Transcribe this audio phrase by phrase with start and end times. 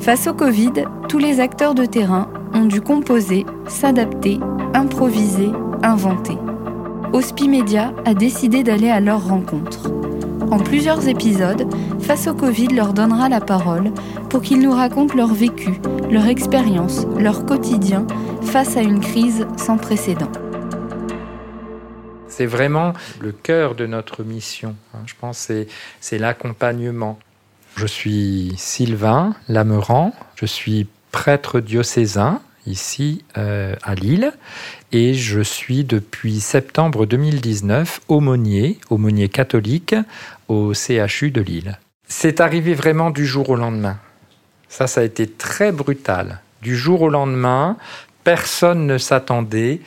[0.00, 0.72] Face au Covid,
[1.08, 4.38] tous les acteurs de terrain ont dû composer, s'adapter,
[4.74, 5.50] improviser,
[5.82, 6.36] inventer.
[7.12, 9.90] Hospimedia a décidé d'aller à leur rencontre.
[10.50, 11.66] En plusieurs épisodes,
[12.02, 13.92] Face au Covid leur donnera la parole
[14.28, 15.70] pour qu'ils nous racontent leur vécu,
[16.10, 18.06] leur expérience, leur quotidien
[18.42, 20.30] face à une crise sans précédent.
[22.26, 24.74] C'est vraiment le cœur de notre mission.
[24.94, 24.98] Hein.
[25.06, 25.66] Je pense que
[26.00, 27.18] c'est l'accompagnement.
[27.76, 34.32] Je suis Sylvain Lameran, je suis prêtre diocésain ici euh, à Lille
[34.92, 39.94] et je suis depuis septembre 2019 aumônier, aumônier catholique
[40.48, 41.78] au CHU de Lille.
[42.06, 43.98] C'est arrivé vraiment du jour au lendemain.
[44.68, 46.40] Ça, ça a été très brutal.
[46.60, 47.76] Du jour au lendemain,
[48.22, 49.80] personne ne s'attendait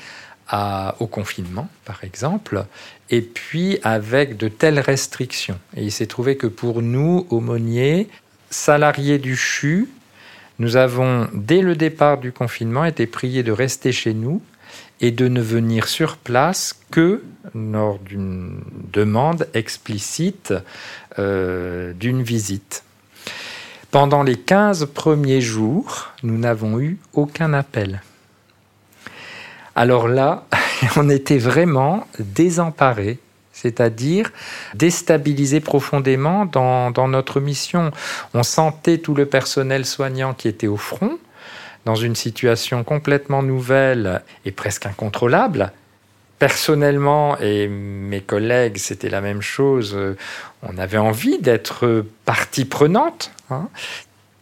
[1.00, 2.66] au confinement, par exemple,
[3.10, 5.60] et puis avec de telles restrictions.
[5.76, 8.08] Et il s'est trouvé que pour nous, aumôniers,
[8.50, 9.90] salariés du CHU,
[10.58, 14.42] nous avons, dès le départ du confinement, été priés de rester chez nous
[15.02, 17.22] et de ne venir sur place que
[17.54, 18.62] lors d'une
[18.94, 20.54] demande explicite
[21.20, 22.84] euh, d'une visite.
[23.92, 28.02] Pendant les 15 premiers jours, nous n'avons eu aucun appel.
[29.76, 30.46] Alors là,
[30.96, 33.20] on était vraiment désemparés,
[33.52, 34.32] c'est-à-dire
[34.74, 37.92] déstabilisés profondément dans, dans, notre mission.
[38.34, 41.18] On sentait tout le personnel soignant qui était au front,
[41.86, 45.72] dans une situation complètement nouvelle et presque incontrôlable.
[46.40, 49.98] Personnellement, et mes collègues, c'était la même chose,
[50.64, 53.32] on avait envie d'être partie prenante.
[53.50, 53.70] Hein,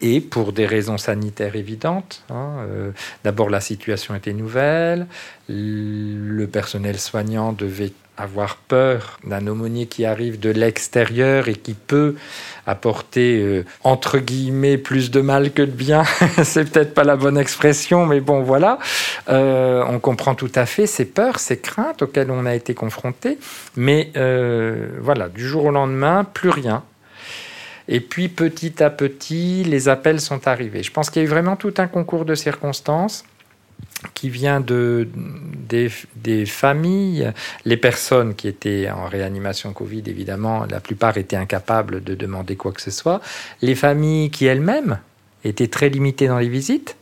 [0.04, 2.24] et pour des raisons sanitaires évidentes.
[2.30, 2.92] Hein, euh,
[3.24, 5.08] d'abord, la situation était nouvelle,
[5.48, 12.16] le personnel soignant devait avoir peur d'un aumônier qui arrive de l'extérieur et qui peut
[12.68, 16.04] apporter euh, entre guillemets plus de mal que de bien.
[16.44, 18.78] c'est peut-être pas la bonne expression, mais bon voilà.
[19.30, 23.40] Euh, on comprend tout à fait ces peurs, ces craintes auxquelles on a été confronté.
[23.78, 24.12] Mais
[25.00, 26.84] voilà, du jour au lendemain, plus rien.
[27.88, 30.84] Et puis petit à petit, les appels sont arrivés.
[30.84, 33.26] Je pense qu'il y a eu vraiment tout un concours de circonstances
[34.14, 35.08] qui vient de,
[35.70, 37.32] des, familles,
[37.66, 42.72] les personnes qui étaient en réanimation Covid, évidemment, la plupart étaient incapables de demander quoi
[42.72, 43.22] que ce soit,
[43.62, 45.00] les familles qui elles-mêmes
[45.44, 46.98] étaient très limitées dans les visites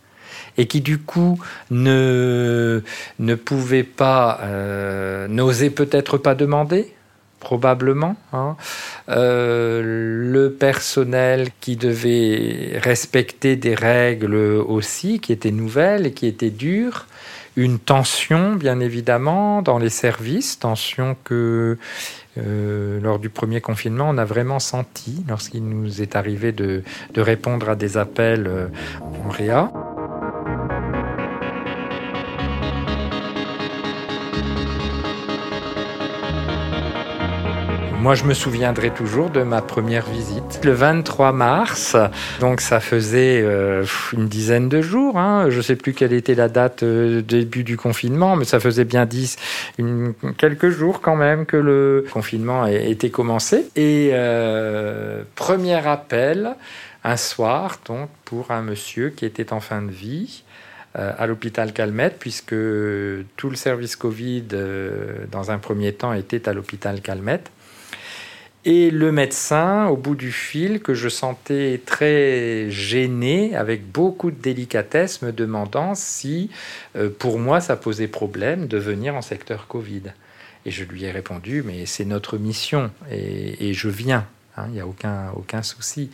[0.58, 2.82] et qui du coup ne,
[3.20, 6.94] ne pouvaient pas, euh, n'osaient peut-être pas demander
[7.42, 8.16] probablement.
[8.32, 8.56] Hein.
[9.10, 16.52] Euh, le personnel qui devait respecter des règles aussi, qui étaient nouvelles et qui étaient
[16.52, 17.08] dures.
[17.58, 21.78] Une tension, bien évidemment, dans les services, tension que
[22.38, 26.82] euh, lors du premier confinement, on a vraiment senti lorsqu'il nous est arrivé de,
[27.14, 28.68] de répondre à des appels euh,
[29.26, 29.70] en réa.
[38.02, 41.96] Moi, je me souviendrai toujours de ma première visite, le 23 mars.
[42.40, 45.20] Donc, ça faisait euh, une dizaine de jours.
[45.20, 45.52] Hein.
[45.52, 48.86] Je ne sais plus quelle était la date euh, début du confinement, mais ça faisait
[48.86, 49.38] bien dix,
[50.40, 53.68] quelques jours quand même que le confinement était commencé.
[53.76, 56.56] Et euh, premier appel
[57.04, 60.44] un soir, donc, pour un monsieur qui était en fin de vie
[60.96, 62.56] à l'hôpital Calmette, puisque
[63.38, 64.44] tout le service Covid,
[65.32, 67.50] dans un premier temps, était à l'hôpital Calmette.
[68.64, 74.40] Et le médecin, au bout du fil, que je sentais très gêné, avec beaucoup de
[74.40, 76.52] délicatesse, me demandant si,
[76.96, 80.04] euh, pour moi, ça posait problème de venir en secteur Covid.
[80.68, 84.80] Et je lui ai répondu, mais c'est notre mission, et, je viens, hein, il n'y
[84.80, 86.12] a aucun, aucun souci.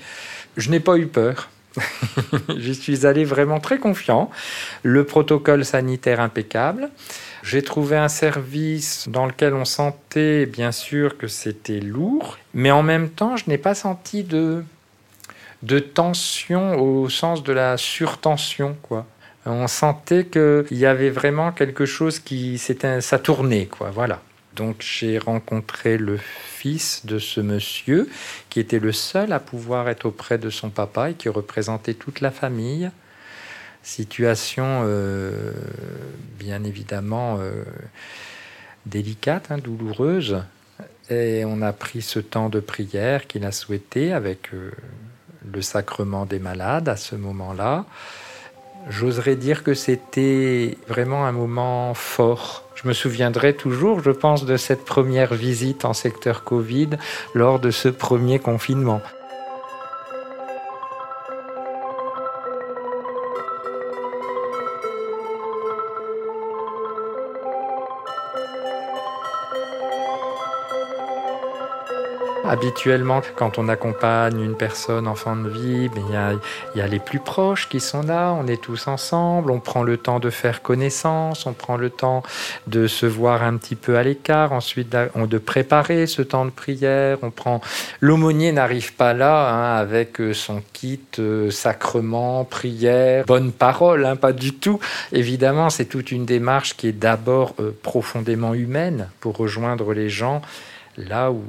[0.55, 1.49] Je n'ai pas eu peur.
[2.57, 4.29] je suis allé vraiment très confiant.
[4.83, 6.89] Le protocole sanitaire impeccable.
[7.43, 12.83] J'ai trouvé un service dans lequel on sentait bien sûr que c'était lourd, mais en
[12.83, 14.63] même temps, je n'ai pas senti de,
[15.63, 19.05] de tension au sens de la surtension, quoi.
[19.45, 23.91] On sentait qu'il y avait vraiment quelque chose qui c'était ça tournait, quoi.
[23.91, 24.21] Voilà.
[24.57, 28.09] Donc j'ai rencontré le fils de ce monsieur
[28.49, 32.21] qui était le seul à pouvoir être auprès de son papa et qui représentait toute
[32.21, 32.89] la famille.
[33.83, 35.53] Situation euh,
[36.39, 37.63] bien évidemment euh,
[38.87, 40.43] délicate, hein, douloureuse.
[41.11, 44.71] Et on a pris ce temps de prière qu'il a souhaité avec euh,
[45.53, 47.85] le sacrement des malades à ce moment-là.
[48.89, 52.63] J'oserais dire que c'était vraiment un moment fort.
[52.75, 56.91] Je me souviendrai toujours, je pense, de cette première visite en secteur Covid
[57.33, 59.01] lors de ce premier confinement.
[72.49, 76.31] Habituellement, quand on accompagne une personne en fin de vie, il y a,
[76.75, 79.97] y a les plus proches qui sont là, on est tous ensemble, on prend le
[79.97, 82.23] temps de faire connaissance, on prend le temps
[82.67, 87.17] de se voir un petit peu à l'écart, ensuite de préparer ce temps de prière,
[87.21, 87.59] on prend...
[87.99, 94.15] L'aumônier n'arrive pas là hein, avec euh, son kit euh, sacrement, prière, bonne parole, hein,
[94.15, 94.79] pas du tout.
[95.11, 100.41] Évidemment, c'est toute une démarche qui est d'abord euh, profondément humaine pour rejoindre les gens
[100.97, 101.43] là où,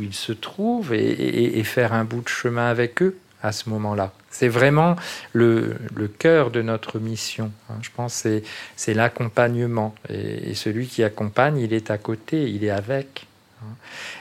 [0.00, 4.12] ils se trouvent et, faire un bout de chemin avec eux à ce moment-là.
[4.30, 4.96] C'est vraiment
[5.32, 5.76] le,
[6.18, 7.52] cœur de notre mission.
[7.70, 7.74] Hein.
[7.82, 8.42] Je pense que
[8.76, 9.94] c'est l'accompagnement.
[10.08, 13.26] et, celui qui accompagne, il est à côté, il est avec.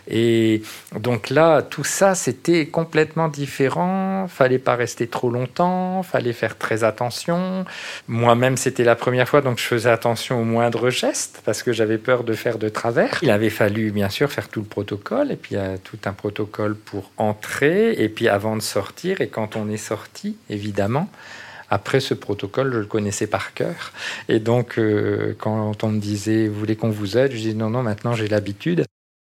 [0.07, 0.61] Et
[0.99, 4.27] donc là, tout ça, c'était complètement différent.
[4.27, 7.65] Fallait pas rester trop longtemps, fallait faire très attention.
[8.07, 11.97] Moi-même, c'était la première fois, donc je faisais attention aux moindres gestes parce que j'avais
[11.97, 13.19] peur de faire de travers.
[13.21, 16.75] Il avait fallu, bien sûr, faire tout le protocole et puis a tout un protocole
[16.75, 21.09] pour entrer et puis avant de sortir et quand on est sorti, évidemment.
[21.69, 23.93] Après ce protocole, je le connaissais par cœur.
[24.29, 27.71] Et donc, euh, quand on me disait, vous voulez qu'on vous aide, je dis non,
[27.71, 28.85] non, maintenant j'ai l'habitude.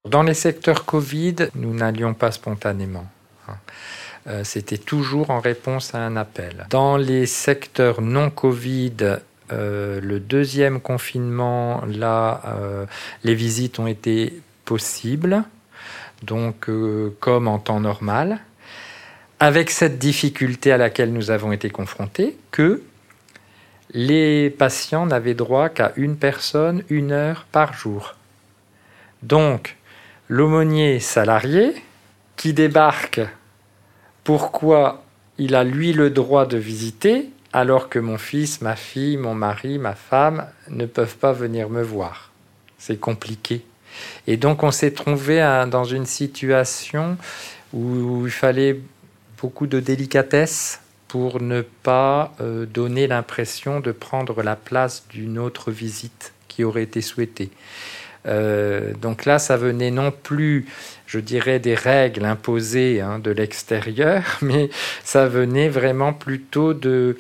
[0.09, 3.07] Dans les secteurs Covid, nous n'allions pas spontanément.
[3.49, 3.57] Hein.
[4.29, 6.67] Euh, c'était toujours en réponse à un appel.
[6.71, 9.19] Dans les secteurs non Covid,
[9.53, 12.87] euh, le deuxième confinement, là, euh,
[13.25, 15.45] les visites ont été possibles,
[16.23, 16.71] donc
[17.19, 18.39] comme en temps normal,
[19.39, 22.83] avec cette difficulté à laquelle nous avons été confrontés, que
[23.93, 28.15] les patients n'avaient droit qu'à une personne, une heure par jour.
[29.23, 29.77] Donc,
[30.31, 31.75] l'aumônier salarié
[32.37, 33.21] qui débarque,
[34.23, 35.03] pourquoi
[35.39, 39.79] il a lui le droit de visiter alors que mon fils, ma fille, mon mari,
[39.79, 42.31] ma femme ne peuvent pas venir me voir?
[42.79, 43.63] C'est compliqué.
[44.29, 47.19] Et donc on s'est trouvé dans une situation
[47.73, 48.81] où il fallait
[49.37, 55.73] beaucoup de délicatesse pour ne pas euh, donner l'impression de prendre la place d'une autre
[55.73, 57.51] visite qui aurait été souhaitée.
[58.27, 60.67] Euh, donc là, ça venait non plus,
[61.07, 64.71] je dirais, des règles imposées hein, de l'extérieur, mais
[65.05, 67.17] ça venait vraiment plutôt de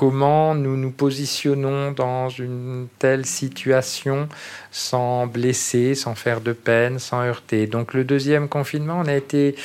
[0.00, 4.30] comment nous nous positionnons dans une telle situation
[4.70, 7.66] sans blesser, sans faire de peine, sans heurter.
[7.66, 9.56] Donc le deuxième confinement, on a été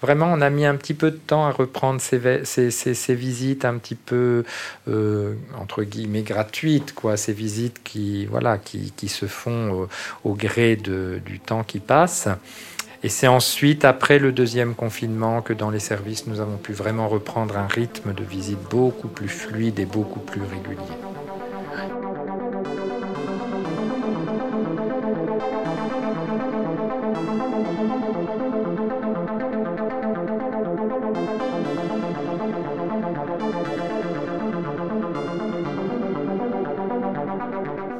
[0.00, 2.16] vraiment, on a mis un petit peu de temps à reprendre ces,
[3.08, 4.44] visites un petit peu
[4.86, 9.88] euh, entre guillemets gratuites, quoi, ces visites qui voilà qui, qui se font au,
[10.22, 12.28] au gré de, du temps qui passe.
[13.04, 17.08] Et c'est ensuite, après le deuxième confinement, que dans les services, nous avons pu vraiment
[17.08, 21.41] reprendre un rythme de visite beaucoup plus fluide et beaucoup plus régulier.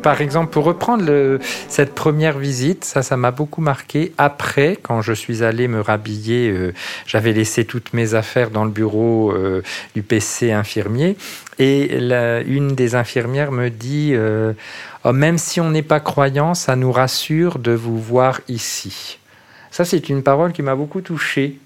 [0.03, 1.39] Par exemple, pour reprendre
[1.69, 4.13] cette première visite, ça, ça m'a beaucoup marqué.
[4.19, 6.75] Après, quand je suis allé me rhabiller, euh,
[7.07, 9.63] j'avais laissé toutes mes affaires dans le bureau euh,
[9.95, 11.17] du PC infirmier.
[11.59, 11.97] Et
[12.47, 14.53] une des infirmières me dit euh,
[15.05, 19.19] oh, Même si on n'est pas croyant, ça nous rassure de vous voir ici.
[19.71, 21.59] Ça, c'est une parole qui m'a beaucoup touché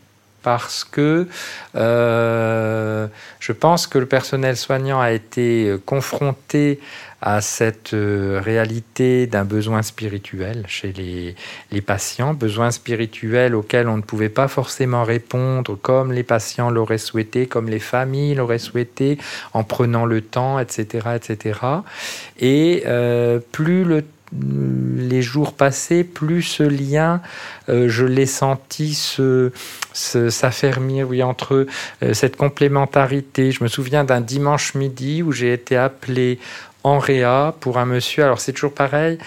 [0.46, 1.26] parce que
[1.74, 6.78] je pense que le personnel soignant a été confronté
[7.22, 14.02] à cette euh, réalité d'un besoin spirituel chez les, patients, besoin spirituel auquel on ne
[14.02, 19.18] pouvait pas forcément répondre comme les patients l'auraient souhaité, comme les familles l'auraient souhaité,
[19.54, 21.08] en prenant le temps, etc.
[21.16, 21.58] etc.
[22.38, 27.22] Et euh, plus le les jours passés, plus ce lien,
[27.68, 29.52] euh, je l'ai senti se,
[29.92, 31.66] s'affermir oui, entre
[32.12, 33.52] cette complémentarité.
[33.52, 36.38] Je me souviens d'un dimanche midi où j'ai été appelé
[36.84, 38.24] en réa pour un monsieur.
[38.24, 39.18] Alors c'est toujours pareil,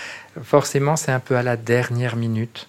[0.43, 2.67] forcément c'est un peu à la dernière minute.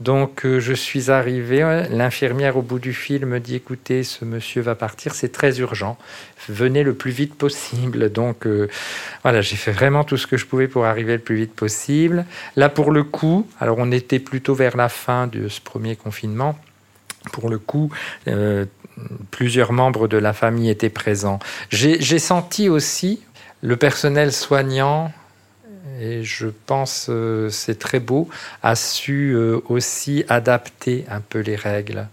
[0.00, 1.60] Donc euh, je suis arrivé,
[1.90, 5.96] l'infirmière au bout du fil me dit écoutez, ce monsieur va partir, c'est très urgent,
[6.48, 8.10] venez le plus vite possible.
[8.10, 8.68] Donc euh,
[9.22, 12.24] voilà, j'ai fait vraiment tout ce que je pouvais pour arriver le plus vite possible.
[12.56, 16.58] Là pour le coup, alors on était plutôt vers la fin de ce premier confinement.
[17.32, 17.92] Pour le coup,
[18.26, 18.64] euh,
[19.30, 21.38] plusieurs membres de la famille étaient présents.
[21.70, 23.20] J'ai senti aussi,
[23.60, 25.12] le personnel soignant,
[26.00, 28.28] et je pense euh, c'est très beau,
[28.62, 32.08] a su euh, aussi adapter un peu les règles.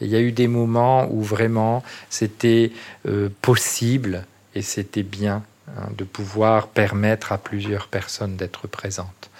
[0.00, 2.72] il y a eu des moments où vraiment c'était
[3.06, 4.24] euh, possible
[4.54, 9.30] et c'était bien hein, de pouvoir permettre à plusieurs personnes d'être présentes.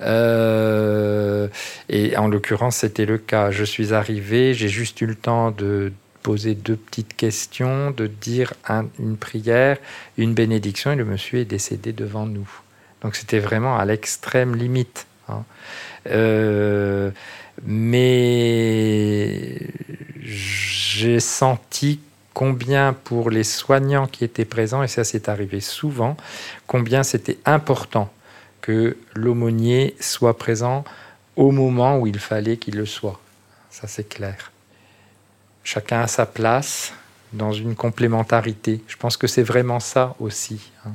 [0.00, 1.48] Euh,
[1.88, 3.50] et en l'occurrence, c'était le cas.
[3.50, 8.54] Je suis arrivé, j'ai juste eu le temps de poser deux petites questions, de dire
[8.98, 9.78] une prière,
[10.18, 12.48] une bénédiction, et le monsieur est décédé devant nous.
[13.02, 15.06] Donc c'était vraiment à l'extrême limite.
[15.28, 15.44] Hein.
[16.08, 17.10] Euh,
[17.64, 19.60] mais
[20.20, 22.00] j'ai senti
[22.34, 26.16] combien pour les soignants qui étaient présents, et ça s'est arrivé souvent,
[26.66, 28.12] combien c'était important
[28.60, 30.84] que l'aumônier soit présent
[31.36, 33.20] au moment où il fallait qu'il le soit.
[33.70, 34.52] Ça c'est clair.
[35.64, 36.92] Chacun a sa place
[37.32, 38.82] dans une complémentarité.
[38.86, 40.70] Je pense que c'est vraiment ça aussi.
[40.86, 40.92] Hein.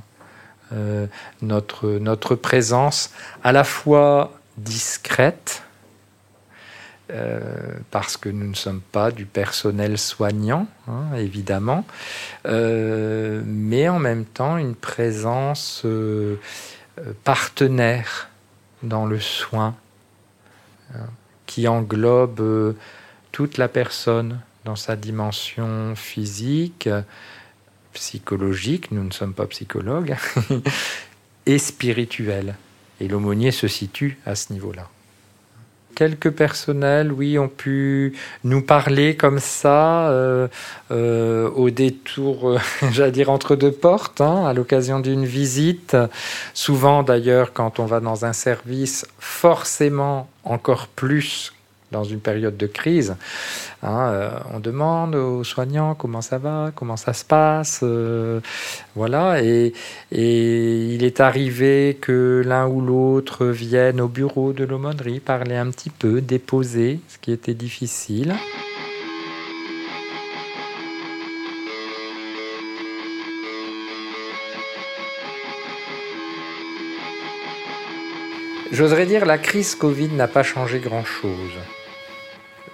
[0.74, 1.08] Euh,
[1.42, 3.12] notre, notre présence
[3.44, 5.64] à la fois discrète,
[7.10, 7.42] euh,
[7.90, 11.84] parce que nous ne sommes pas du personnel soignant, hein, évidemment,
[12.46, 15.86] euh, mais en même temps une présence
[17.26, 18.30] partenaire
[18.82, 19.76] dans le soin,
[20.96, 21.08] hein,
[21.48, 22.76] qui englobe
[23.34, 26.88] toute la personne dans sa dimension physique,
[27.94, 30.16] psychologique, nous ne sommes pas psychologues,
[31.46, 32.56] et spirituelle.
[33.00, 34.88] Et l'aumônier se situe à ce niveau-là.
[35.96, 40.48] Quelques personnels, oui, ont pu nous parler comme ça, euh,
[40.92, 42.60] euh, au détour, euh,
[42.92, 45.98] j'allais dire, entre deux portes, hein, à l'occasion d'une visite.
[46.54, 51.52] Souvent, d'ailleurs, quand on va dans un service, forcément encore plus
[51.92, 53.16] dans une période de crise.
[53.84, 58.40] Hein, euh, on demande aux soignants comment ça va, comment ça se passe, euh,
[58.96, 59.44] voilà.
[59.44, 59.74] Et,
[60.12, 65.70] et, il est arrivé que l'un ou l'autre vienne au bureau de l'aumônerie parler un
[65.72, 68.36] petit peu, déposer, ce qui était difficile.
[78.72, 81.60] J'oserais dire la crise Covid n'a pas changé grand-chose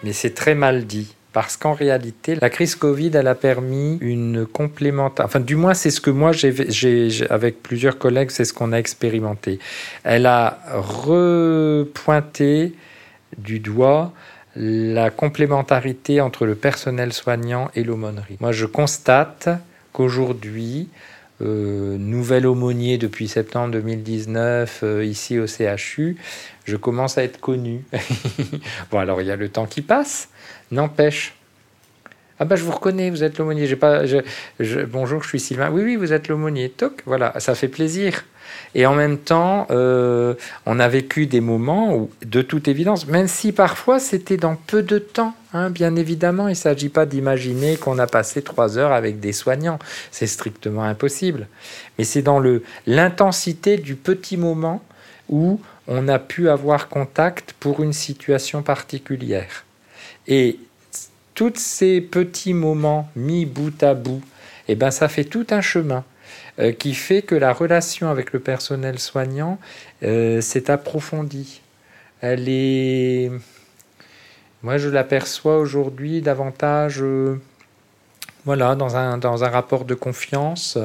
[0.03, 1.13] mais c'est très mal dit.
[1.33, 5.25] Parce qu'en réalité, la crise Covid, elle a permis une complémentaire.
[5.25, 8.77] Enfin, du moins, c'est ce que moi, j'ai, avec plusieurs collègues, c'est ce qu'on a
[8.77, 9.59] expérimenté.
[10.03, 12.73] Elle a repointé
[13.37, 14.13] du doigt
[14.55, 18.37] la complémentarité entre le personnel soignant et l'aumônerie.
[18.39, 19.49] Moi, je constate
[19.93, 20.87] qu'aujourd'hui,
[21.41, 26.17] euh, nouvel aumônier depuis septembre 2019 euh, ici au CHU,
[26.65, 27.83] je commence à être connu.
[28.91, 30.29] bon, alors il y a le temps qui passe,
[30.71, 31.35] n'empêche.
[32.39, 33.67] Ah bah je vous reconnais, vous êtes l'aumônier.
[34.89, 35.71] Bonjour, je suis Sylvain.
[35.71, 36.69] Oui, oui, vous êtes l'aumônier.
[36.69, 38.25] Toc, voilà, ça fait plaisir.
[38.75, 40.35] Et en même temps, euh,
[40.67, 44.83] on a vécu des moments où, de toute évidence, même si parfois c'était dans peu
[44.83, 48.91] de temps, hein, bien évidemment, il ne s'agit pas d'imaginer qu'on a passé trois heures
[48.91, 49.79] avec des soignants,
[50.11, 51.47] c'est strictement impossible.
[51.97, 52.39] Mais c'est dans
[52.85, 54.83] l'intensité du petit moment
[55.27, 59.65] où on a pu avoir contact pour une situation particulière.
[60.27, 60.59] Et
[61.37, 64.23] tous ces petits moments mis bout à bout,
[64.67, 66.03] eh ben, ça fait tout un chemin.
[66.59, 69.59] Euh, qui fait que la relation avec le personnel soignant
[70.01, 71.61] euh, s'est approfondie.
[72.19, 73.31] Elle est,
[74.63, 77.39] moi je l'aperçois aujourd'hui davantage, euh,
[78.43, 80.79] voilà, dans un, dans un rapport de confiance.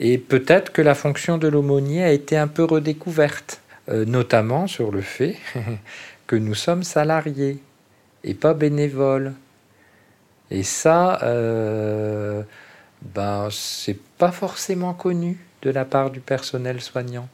[0.00, 5.02] Et peut-être que la fonction de l'aumônier a été un peu redécouverte, notamment sur le
[5.02, 5.36] fait
[6.26, 7.58] que nous sommes salariés
[8.24, 9.34] et pas bénévoles.
[10.50, 11.18] Et ça,
[13.02, 17.28] ben, c'est pas forcément connu de la part du personnel soignant.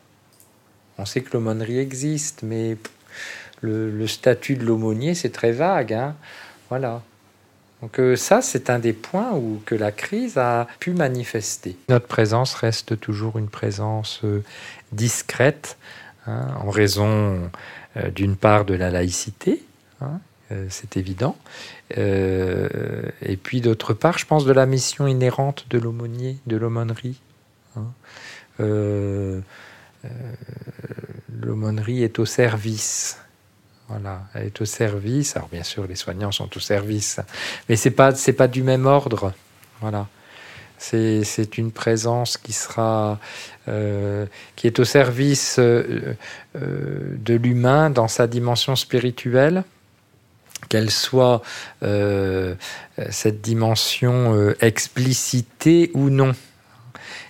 [0.99, 2.77] On sait que l'aumônerie existe, mais
[3.61, 5.93] le, statut de l'aumônier, c'est très vague.
[5.93, 6.15] Hein
[6.69, 7.03] voilà.
[7.83, 11.77] Donc euh, ça, c'est un des points où que la crise a pu manifester.
[11.89, 14.45] Notre présence reste toujours une présence euh,
[14.93, 15.79] discrète,
[16.27, 17.51] hein, en raison
[17.97, 19.63] euh, d'une part de la laïcité,
[20.03, 20.17] hein, euh,
[20.69, 21.37] c'est évident.
[21.97, 27.21] Euh, et puis d'autre part, je pense de la mission inhérente de l'aumônier, de l'aumônerie.
[27.77, 27.87] Hein.
[28.61, 29.41] Euh,
[31.41, 33.19] l'aumônerie est au service.
[33.89, 35.37] Voilà, elle est au service.
[35.37, 37.21] Alors bien sûr, les soignants sont au service,
[37.69, 39.33] mais c'est pas pas du même ordre.
[39.81, 40.09] Voilà,
[40.79, 43.19] c'est une présence qui sera
[43.67, 46.17] qui est au service de
[47.35, 49.65] l'humain dans sa dimension spirituelle
[50.71, 51.43] qu'elle soit
[51.83, 52.55] euh,
[53.11, 56.33] cette dimension euh, explicitée ou non.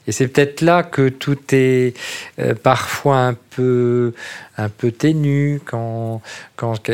[0.06, 1.94] Et c'est peut-être là que tout est
[2.38, 4.14] euh, parfois un peu,
[4.56, 6.22] un peu ténu quand,
[6.56, 6.88] quand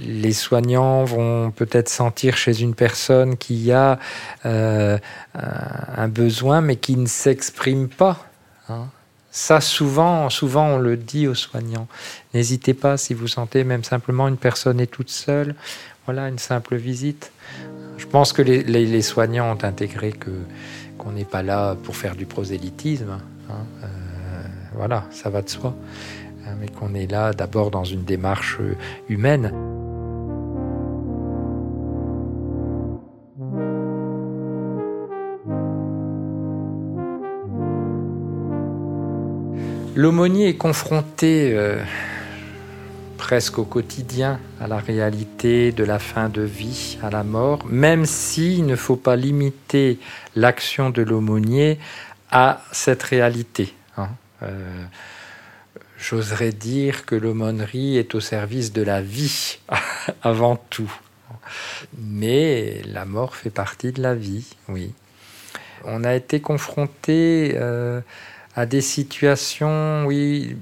[0.00, 3.98] les soignants vont peut-être sentir chez une personne qu'il y a
[4.44, 8.26] un besoin mais qui ne s'exprime pas.
[8.68, 8.88] Hein.
[9.36, 11.88] Ça, souvent, souvent, on le dit aux soignants.
[12.34, 15.56] N'hésitez pas si vous sentez même simplement une personne est toute seule.
[16.06, 17.32] Voilà, une simple visite.
[17.98, 20.30] Je pense que les, soignants ont intégré que
[20.98, 23.18] qu'on n'est pas là pour faire du prosélytisme.
[23.50, 23.54] Hein.
[23.82, 23.88] Euh,
[24.76, 25.74] voilà, ça va de soi.
[26.46, 28.58] Hein, mais qu'on est là d'abord dans une démarche
[29.08, 29.52] humaine.
[39.96, 41.80] L'aumônier est confronté euh,
[43.16, 48.04] presque au quotidien à la réalité de la fin de vie, à la mort, même
[48.04, 50.00] s'il ne faut pas limiter
[50.34, 51.78] l'action de l'aumônier
[52.32, 53.72] à cette réalité.
[53.96, 54.08] Hein.
[54.42, 54.84] Euh,
[55.96, 59.60] j'oserais dire que l'aumônerie est au service de la vie
[60.22, 60.92] avant tout.
[61.98, 64.92] Mais la mort fait partie de la vie, oui.
[65.84, 68.00] On a été confronté euh,
[68.56, 70.56] à des situations, oui,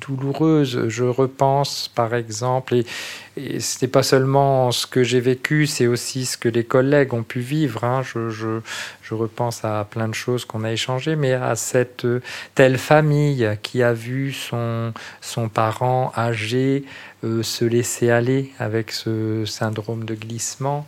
[0.00, 0.88] douloureuses.
[0.88, 6.26] Je repense, par exemple, et, ce n'est pas seulement ce que j'ai vécu, c'est aussi
[6.26, 7.84] ce que les collègues ont pu vivre.
[7.84, 8.02] Hein.
[8.02, 8.60] Je, je,
[9.02, 12.20] je, repense à plein de choses qu'on a échangées, mais à cette euh,
[12.54, 16.84] telle famille qui a vu son, son parent âgé
[17.24, 20.86] euh, se laisser aller avec ce syndrome de glissement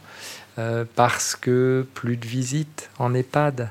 [0.59, 3.71] euh, parce que plus de visites en EHPAD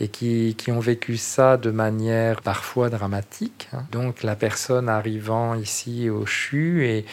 [0.00, 3.68] et qui, qui, ont vécu ça de manière parfois dramatique.
[3.72, 3.84] Hein.
[3.92, 7.04] Donc la personne arrivant ici au CHU et,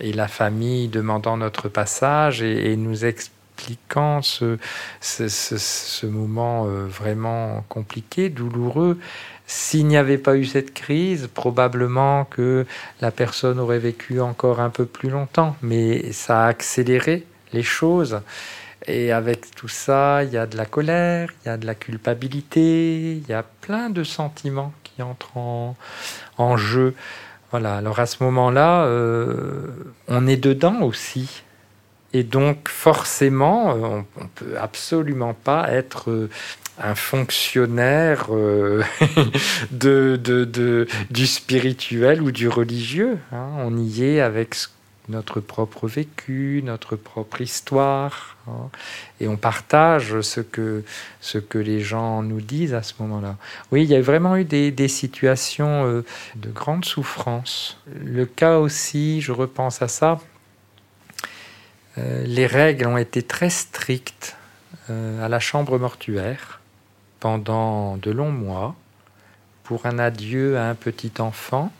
[0.00, 4.58] et la famille demandant notre passage et, nous expliquant ce,
[5.00, 8.98] ce, ce, moment euh, vraiment compliqué, douloureux.
[9.46, 12.64] S'il n'y avait pas eu cette crise, probablement que
[13.00, 18.20] la personne aurait vécu encore un peu plus longtemps, mais ça a accéléré les choses.
[18.86, 21.74] Et avec tout ça, il y a de la colère, il y a de la
[21.74, 25.36] culpabilité, il y a plein de sentiments qui entrent
[26.38, 26.94] en, jeu.
[27.50, 29.66] Voilà, alors à ce moment-là, euh,
[30.08, 31.42] on est dedans aussi.
[32.12, 36.30] Et donc forcément, euh, on ne peut absolument pas être euh,
[36.78, 38.30] un fonctionnaire
[39.70, 43.18] du spirituel ou du religieux.
[43.30, 43.48] Hein.
[43.58, 44.68] On y est avec ce
[45.10, 48.70] notre propre vécu, notre propre histoire, hein,
[49.20, 50.84] et on partage ce que,
[51.20, 53.36] ce que les gens nous disent à ce moment-là.
[53.72, 56.04] Oui, il y a vraiment eu des, des situations euh,
[56.36, 57.78] de grande souffrance.
[58.02, 60.20] Le cas aussi, je repense à ça,
[61.98, 64.36] euh, les règles ont été très strictes
[64.88, 66.60] euh, à la chambre mortuaire
[67.18, 68.74] pendant de longs mois
[69.64, 71.72] pour un adieu à un petit enfant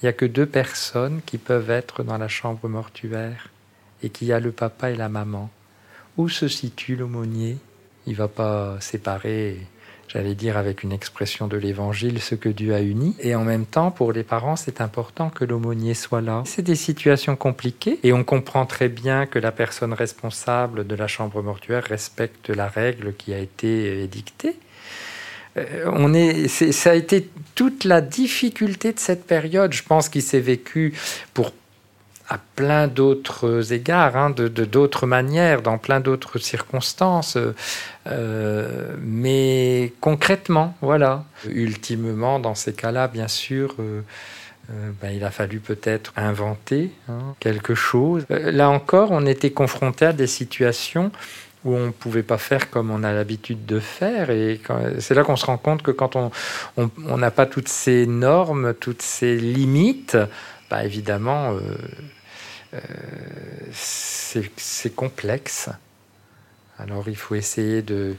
[0.00, 3.48] il n'y a que deux personnes qui peuvent être dans la chambre mortuaire
[4.02, 5.50] et qu'il y a le papa et la maman.
[6.18, 7.56] Où se situe l'aumônier?
[8.06, 9.58] Il va pas séparer,
[10.08, 13.16] j'allais dire avec une expression de l'évangile, ce que Dieu a uni.
[13.20, 16.42] Et en même temps, pour les parents, c'est important que l'aumônier soit là.
[16.44, 21.06] C'est des situations compliquées et on comprend très bien que la personne responsable de la
[21.06, 24.56] chambre mortuaire respecte la règle qui a été édictée.
[25.56, 30.22] Euh, on est, ça a été toute la difficulté de cette période, je pense, qui
[30.22, 30.94] s'est vécue
[31.34, 31.52] pour
[32.28, 37.38] à plein d'autres égards, hein, de d'autres manières, dans plein d'autres circonstances.
[38.06, 41.24] Euh, mais concrètement, voilà.
[41.48, 44.02] Ultimement, dans ces cas-là, bien sûr, euh,
[45.00, 48.26] ben, il a fallu peut-être inventer hein, quelque chose.
[48.28, 51.12] là encore, on était confronté à des situations
[51.66, 54.30] où on ne pouvait pas faire comme on a l'habitude de faire.
[54.30, 54.60] Et
[55.00, 56.30] c'est là qu'on se rend compte que quand on
[57.16, 60.16] n'a pas toutes ces normes, toutes ces limites,
[60.70, 61.60] bah évidemment, euh,
[62.74, 62.78] euh,
[63.72, 65.68] c'est complexe.
[66.78, 68.16] Alors il faut essayer de,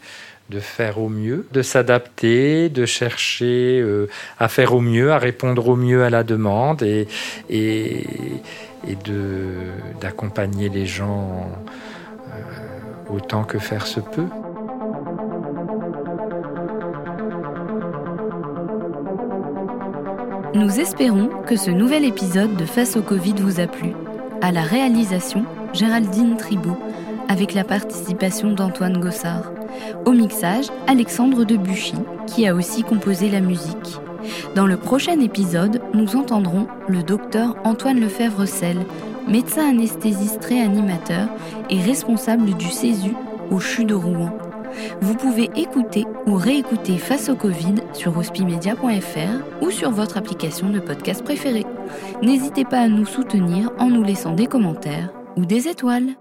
[0.49, 5.67] de faire au mieux, de s'adapter, de chercher euh, à faire au mieux, à répondre
[5.67, 7.07] au mieux à la demande et,
[7.49, 8.03] et,
[8.87, 8.97] et
[10.01, 11.51] d'accompagner les gens
[13.09, 14.27] autant que faire se peut.
[20.53, 23.93] Nous espérons que ce nouvel épisode de Face au Covid vous a plu.
[24.41, 26.77] À la réalisation, Géraldine Tribault,
[27.29, 29.51] avec la participation d'Antoine Gossard.
[30.05, 33.99] Au mixage, Alexandre Debuchy, qui a aussi composé la musique.
[34.55, 38.85] Dans le prochain épisode, nous entendrons le docteur Antoine Lefebvre-Selle,
[39.27, 41.27] médecin anesthésiste réanimateur
[41.69, 43.11] et responsable du CESU
[43.51, 44.31] au CHU de Rouen.
[45.01, 50.79] Vous pouvez écouter ou réécouter Face au Covid sur hospimedia.fr ou sur votre application de
[50.79, 51.65] podcast préférée.
[52.21, 56.15] N'hésitez pas à nous soutenir en nous laissant des commentaires ou des étoiles.